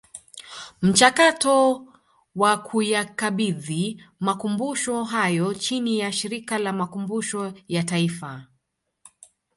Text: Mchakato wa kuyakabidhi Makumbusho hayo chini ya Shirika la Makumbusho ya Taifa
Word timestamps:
Mchakato 0.81 1.87
wa 2.35 2.57
kuyakabidhi 2.57 4.03
Makumbusho 4.19 5.03
hayo 5.03 5.53
chini 5.53 5.99
ya 5.99 6.11
Shirika 6.11 6.57
la 6.57 6.73
Makumbusho 6.73 7.53
ya 7.67 7.83
Taifa 7.83 8.45